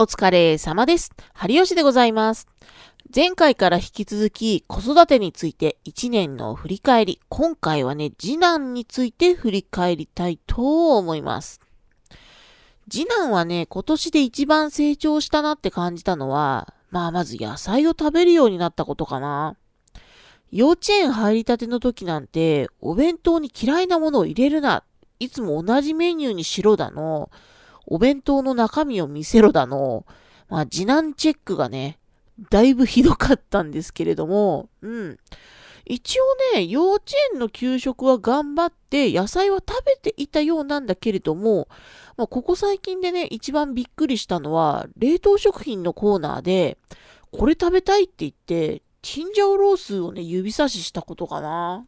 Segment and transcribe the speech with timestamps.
[0.00, 1.12] お疲れ様です。
[1.34, 2.48] 春吉でございます。
[3.14, 11.60] 前回から引き続き子育てについて1年の振り返り、今回はね、次男について振り返りたいと思います。
[12.90, 19.58] 次男はね、今年で一番成長したなって感じたのは、まあまず野菜を食べるようになったことかな。
[20.50, 24.82] 幼稚園入りたての時なんて、お弁当に嫌いなものを入れるな。
[25.18, 27.30] いつも同じメニューにしろだの。
[27.86, 30.06] お弁当の中身を見せろだの。
[30.48, 31.98] まあ、次男チェックがね、
[32.50, 35.18] だいぶひどかったんですけれども、うん。
[35.84, 36.24] 一応
[36.54, 41.68] ね、幼稚園の給食は頑張って野菜は食べていたようなんだけれども、
[42.16, 46.78] まあ、ここ最近でね、一番びっくりしたのは、冷凍食品のコーナーで、
[47.32, 51.86] これ食べたいって言って、チンジャオロースをね、指差ししたことかな。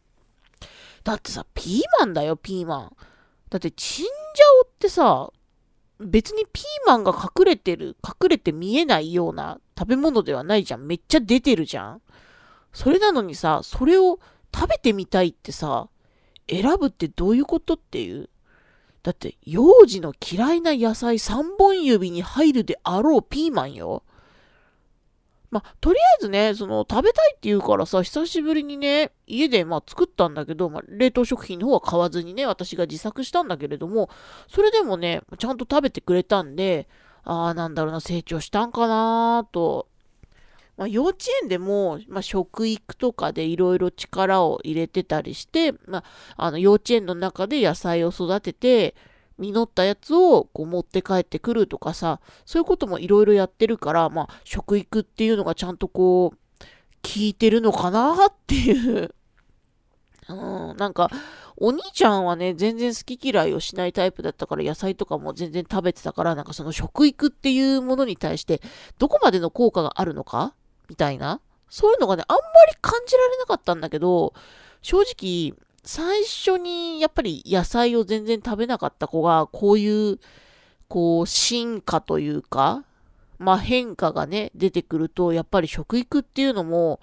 [1.03, 2.95] だってさ、ピーマンだよ、ピーマン。
[3.49, 4.11] だってチンジャ
[4.63, 5.31] オってさ、
[6.03, 10.85] 別にピーマンが隠れてる、隠れて見えないような食べ物ではないじゃん。
[10.85, 12.01] めっちゃ出てるじゃん。
[12.71, 14.19] それなのにさ、それを
[14.53, 15.89] 食べてみたいってさ、
[16.49, 18.29] 選ぶってどういうことっていう。
[19.01, 24.03] だって、幼児の嫌いな野菜3本指に入るであろうピーマンよ。
[25.53, 34.09] まあ、とりあえずね、その、食べたいって言うからさ、久しぶりにね、家でまあ作ったんだけど、まあ、冷凍食品の方は買わずにね、私が自作したんだけれども、
[34.47, 36.89] それでもね、ちゃんと食べてくれたんで、
[37.23, 39.87] ああ、なんだろうな、成長したんかなと。
[40.75, 46.03] まあ、幼稚園でも、まあ、食育とかでいろいろ力を入れてたりして、まあ、
[46.35, 48.95] あの、幼稚園の中で野菜を育てて、
[49.37, 56.39] 実ったやつをこう持って帰ってくるとかさ、そういうこともいろいろやってるから、まあ、食育っていうのがちゃんとこう、効
[57.17, 59.13] いてるのかなっていう
[60.29, 61.11] うん、なんか、
[61.57, 68.61] お兄ちゃんはね、全然好き嫌いをしないタイプだったから、野菜とかも全然食べてたから、なんかその食育っていうものに対して、
[68.99, 70.53] どこまでの効果があるのか？
[70.89, 71.41] みたいな。
[71.69, 74.33] そういうのがね、あんまり感じられなかったんだけど、
[74.81, 80.19] 正直、最初にやっぱり野菜を全然食べなかった子が、こういう、
[80.87, 82.85] こう、進化というか、
[83.37, 87.01] まあ変化がね、出てくると、やっぱり食育っていうのも、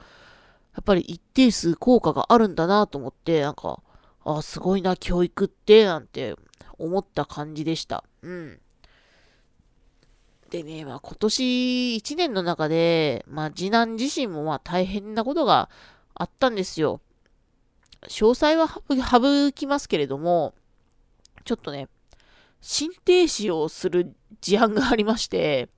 [0.75, 3.83] やっぱり一定数効果があるんだなと思って、なんか、
[4.25, 6.37] あ、すごいな、教育って、なんて
[6.79, 8.05] 思った感じでした。
[8.23, 8.61] うん。
[10.51, 15.69] でね、まあ今年1年の中で、まあ次男自身もまあ大変なことが
[16.15, 17.01] あったんですよ。
[18.09, 20.55] 詳細は省きますけれども、
[21.45, 21.89] ちょっとね、
[22.61, 25.69] 心停止をする事案がありまして、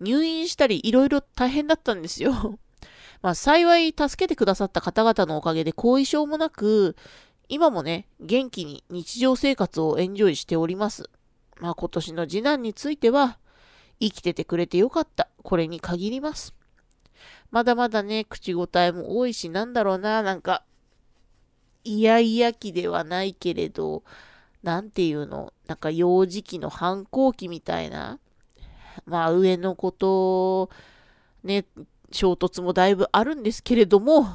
[0.00, 2.58] 入院したりいろいろ大変だったんですよ。
[3.22, 6.96] まあ幸い助けてくださった方々のおかげで後遺症もなく、
[7.48, 11.08] 今もね、元気に日常生活をエンジョイしております。
[11.58, 13.38] まあ今年の次男については、
[14.00, 15.28] 生きててくれてよかった。
[15.42, 16.54] これに限ります。
[17.50, 20.64] まだまだね、口答えも多いし、なんだろうな、なんか、
[21.86, 24.02] イヤイヤ期ではないけれど、
[24.62, 28.18] なんていうの、なんか幼児期の反抗期みたいな、
[29.04, 30.70] まあ上の子と、
[31.44, 31.64] ね、
[32.10, 34.26] 衝突もだいぶあるんですけれども、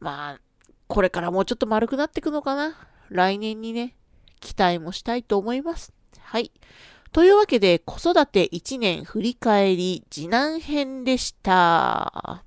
[0.00, 0.40] まあ、
[0.88, 2.74] これからもうちょっと丸くなっていくのかな？
[3.08, 3.96] 来年にね、
[4.40, 5.92] 期待もしたいと思います。
[6.20, 6.50] はい。
[7.12, 12.44] というわけで、子育て1年振り返り次男編でした。